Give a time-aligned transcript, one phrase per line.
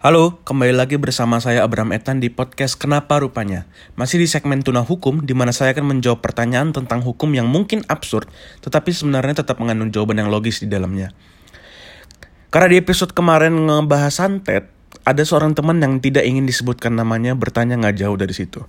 [0.00, 3.68] Halo, kembali lagi bersama saya Abraham Etan di podcast Kenapa Rupanya.
[4.00, 7.84] Masih di segmen Tuna Hukum, di mana saya akan menjawab pertanyaan tentang hukum yang mungkin
[7.84, 8.24] absurd,
[8.64, 11.12] tetapi sebenarnya tetap mengandung jawaban yang logis di dalamnya.
[12.48, 14.72] Karena di episode kemarin ngebahas santet,
[15.04, 18.64] ada seorang teman yang tidak ingin disebutkan namanya bertanya nggak jauh dari situ.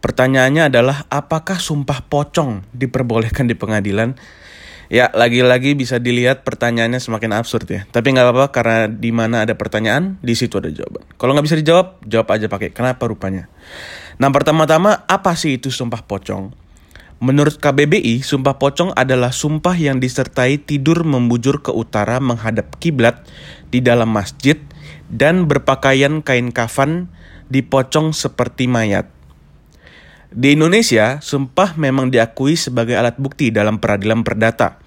[0.00, 4.16] Pertanyaannya adalah, apakah sumpah pocong diperbolehkan di pengadilan?
[4.86, 7.82] Ya, lagi-lagi bisa dilihat pertanyaannya semakin absurd ya.
[7.90, 11.02] Tapi nggak apa-apa karena di mana ada pertanyaan, di situ ada jawaban.
[11.18, 13.50] Kalau nggak bisa dijawab, jawab aja pakai kenapa rupanya.
[14.22, 16.54] Nah, pertama-tama apa sih itu sumpah pocong?
[17.16, 23.24] Menurut KBBI, sumpah pocong adalah sumpah yang disertai tidur membujur ke utara menghadap kiblat
[23.72, 24.60] di dalam masjid
[25.08, 27.08] dan berpakaian kain kafan
[27.48, 29.15] dipocong seperti mayat.
[30.32, 34.82] Di Indonesia, sumpah memang diakui sebagai alat bukti dalam peradilan perdata.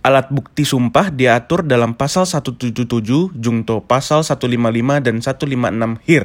[0.00, 2.88] Alat bukti sumpah diatur dalam pasal 177
[3.36, 6.24] Jungto pasal 155 dan 156 HIR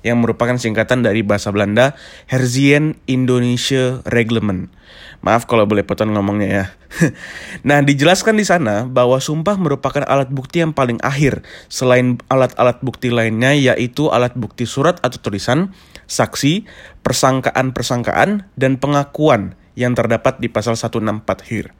[0.00, 1.92] yang merupakan singkatan dari bahasa Belanda
[2.32, 4.72] Herzien Indonesia Reglement.
[5.20, 6.64] Maaf kalau boleh potong ngomongnya ya.
[7.68, 13.12] nah, dijelaskan di sana bahwa sumpah merupakan alat bukti yang paling akhir selain alat-alat bukti
[13.12, 15.76] lainnya yaitu alat bukti surat atau tulisan,
[16.08, 16.64] saksi,
[17.04, 21.20] persangkaan-persangkaan, dan pengakuan yang terdapat di pasal 164
[21.52, 21.76] HIR.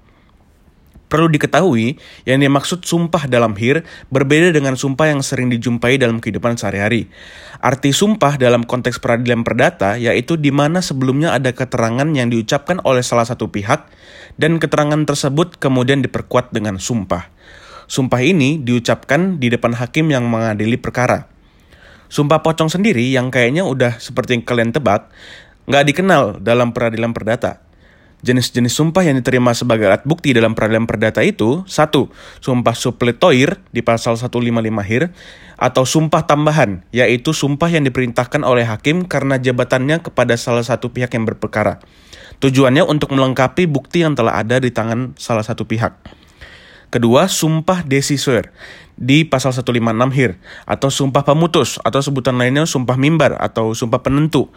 [1.11, 3.83] Perlu diketahui, yang dimaksud sumpah dalam HIR
[4.15, 7.11] berbeda dengan sumpah yang sering dijumpai dalam kehidupan sehari-hari.
[7.59, 13.03] Arti sumpah dalam konteks peradilan perdata yaitu di mana sebelumnya ada keterangan yang diucapkan oleh
[13.03, 13.91] salah satu pihak
[14.39, 17.27] dan keterangan tersebut kemudian diperkuat dengan sumpah.
[17.91, 21.27] Sumpah ini diucapkan di depan hakim yang mengadili perkara.
[22.07, 25.11] Sumpah pocong sendiri yang kayaknya udah seperti yang kalian tebak,
[25.67, 27.70] nggak dikenal dalam peradilan perdata.
[28.21, 32.13] Jenis-jenis sumpah yang diterima sebagai alat bukti dalam peradilan perdata itu, satu,
[32.45, 35.05] sumpah supletoir di pasal 155 HIR,
[35.57, 41.13] atau sumpah tambahan, yaitu sumpah yang diperintahkan oleh hakim karena jabatannya kepada salah satu pihak
[41.17, 41.81] yang berperkara.
[42.41, 46.20] Tujuannya untuk melengkapi bukti yang telah ada di tangan salah satu pihak.
[46.91, 48.51] Kedua, sumpah decisor
[48.99, 50.37] di pasal 156 HIR
[50.67, 54.51] atau sumpah pemutus atau sebutan lainnya sumpah mimbar atau sumpah penentu,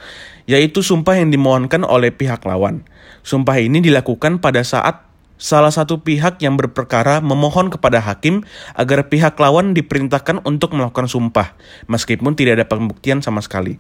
[0.50, 2.90] yaitu sumpah yang dimohonkan oleh pihak lawan.
[3.22, 5.06] Sumpah ini dilakukan pada saat
[5.38, 8.42] salah satu pihak yang berperkara memohon kepada hakim
[8.74, 11.54] agar pihak lawan diperintahkan untuk melakukan sumpah,
[11.86, 13.78] meskipun tidak ada pembuktian sama sekali.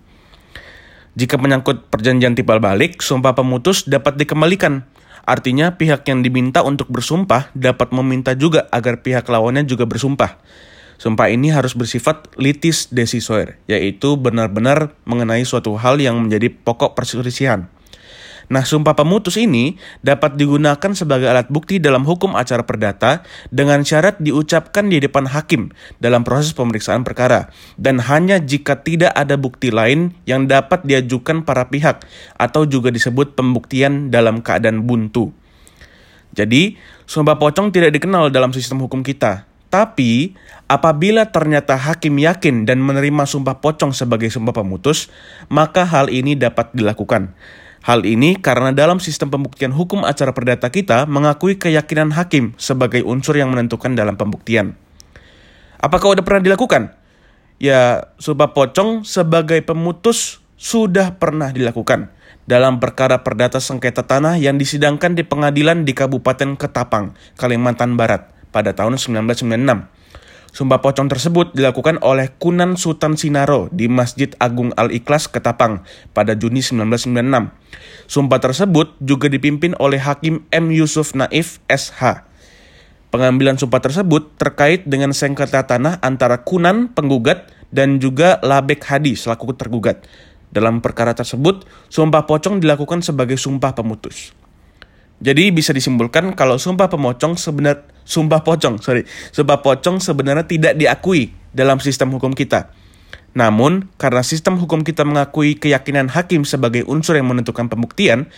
[1.17, 4.85] Jika menyangkut perjanjian timbal balik, sumpah pemutus dapat dikembalikan
[5.23, 10.35] Artinya pihak yang diminta untuk bersumpah dapat meminta juga agar pihak lawannya juga bersumpah.
[10.99, 17.71] Sumpah ini harus bersifat litis decisor, yaitu benar-benar mengenai suatu hal yang menjadi pokok perselisihan.
[18.51, 23.23] Nah, sumpah pemutus ini dapat digunakan sebagai alat bukti dalam hukum acara perdata
[23.53, 25.71] dengan syarat diucapkan di depan hakim
[26.03, 31.71] dalam proses pemeriksaan perkara dan hanya jika tidak ada bukti lain yang dapat diajukan para
[31.71, 32.03] pihak
[32.35, 35.31] atau juga disebut pembuktian dalam keadaan buntu.
[36.33, 36.75] Jadi,
[37.05, 40.37] sumpah pocong tidak dikenal dalam sistem hukum kita, tapi,
[40.69, 45.09] apabila ternyata hakim yakin dan menerima sumpah pocong sebagai sumpah pemutus,
[45.49, 47.33] maka hal ini dapat dilakukan.
[47.83, 53.35] Hal ini karena dalam sistem pembuktian hukum acara perdata kita mengakui keyakinan hakim sebagai unsur
[53.35, 54.79] yang menentukan dalam pembuktian.
[55.83, 56.95] Apakah sudah pernah dilakukan?
[57.59, 62.07] Ya, sumpah pocong sebagai pemutus sudah pernah dilakukan
[62.47, 68.71] dalam perkara perdata sengketa tanah yang disidangkan di pengadilan di Kabupaten Ketapang, Kalimantan Barat pada
[68.71, 69.92] tahun 1996.
[70.53, 75.81] Sumpah pocong tersebut dilakukan oleh Kunan Sultan Sinaro di Masjid Agung Al-Ikhlas Ketapang
[76.13, 77.49] pada Juni 1996.
[78.05, 80.69] Sumpah tersebut juga dipimpin oleh Hakim M.
[80.69, 82.29] Yusuf Naif SH.
[83.09, 89.57] Pengambilan sumpah tersebut terkait dengan sengketa tanah antara Kunan penggugat dan juga Labek Hadi selaku
[89.57, 90.05] tergugat.
[90.53, 94.37] Dalam perkara tersebut, sumpah pocong dilakukan sebagai sumpah pemutus.
[95.17, 101.35] Jadi bisa disimpulkan kalau sumpah pemocong sebenar sumpah pocong, sorry, sumpah pocong sebenarnya tidak diakui
[101.51, 102.71] dalam sistem hukum kita.
[103.33, 108.29] Namun, karena sistem hukum kita mengakui keyakinan hakim sebagai unsur yang menentukan pembuktian,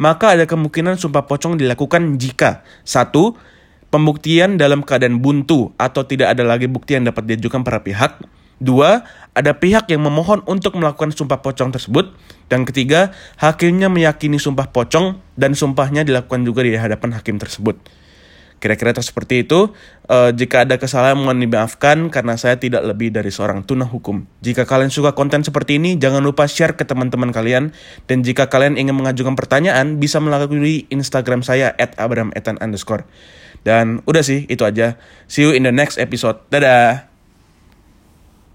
[0.00, 3.38] maka ada kemungkinan sumpah pocong dilakukan jika satu,
[3.94, 8.18] pembuktian dalam keadaan buntu atau tidak ada lagi bukti yang dapat diajukan para pihak.
[8.60, 12.12] Dua, ada pihak yang memohon untuk melakukan sumpah pocong tersebut.
[12.50, 17.78] Dan ketiga, hakimnya meyakini sumpah pocong dan sumpahnya dilakukan juga di hadapan hakim tersebut.
[18.60, 19.72] Kira-kira seperti itu.
[20.04, 24.28] Uh, jika ada kesalahan mohon dimaafkan karena saya tidak lebih dari seorang tuna hukum.
[24.44, 27.72] Jika kalian suka konten seperti ini, jangan lupa share ke teman-teman kalian.
[28.04, 33.08] Dan jika kalian ingin mengajukan pertanyaan, bisa melalui Instagram saya at abrahametan underscore.
[33.64, 35.00] Dan udah sih, itu aja.
[35.24, 36.44] See you in the next episode.
[36.52, 37.09] Dadah!